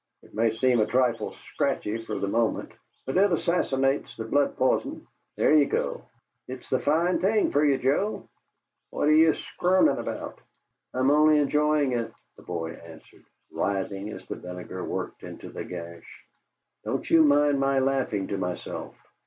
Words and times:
It 0.23 0.33
may 0.33 0.49
seem 0.55 0.79
a 0.79 0.87
trifle 0.87 1.33
scratchy 1.53 2.03
fer 2.03 2.17
the 2.17 2.27
moment, 2.27 2.71
but 3.05 3.17
it 3.17 3.31
assassinates 3.31 4.17
the 4.17 4.23
blood 4.23 4.57
p'ison. 4.57 5.05
There 5.37 5.55
ye 5.55 5.65
go! 5.65 6.01
It's 6.47 6.67
the 6.71 6.79
fine 6.79 7.19
thing 7.19 7.51
fer 7.51 7.63
ye, 7.63 7.77
Joe 7.77 8.27
what 8.89 9.09
are 9.09 9.13
ye 9.13 9.31
squirmin' 9.31 9.99
about?" 9.99 10.39
"I'm 10.91 11.11
only 11.11 11.37
enjoying 11.37 11.91
it," 11.91 12.11
the 12.35 12.41
boy 12.41 12.71
answered, 12.71 13.25
writhing 13.51 14.09
as 14.09 14.25
the 14.25 14.37
vinegar 14.37 14.83
worked 14.83 15.21
into 15.21 15.51
the 15.51 15.63
gash. 15.63 16.25
"Don't 16.83 17.07
you 17.07 17.21
mind 17.23 17.59
my 17.59 17.77
laughing 17.77 18.25
to 18.29 18.39
myself." 18.39 18.95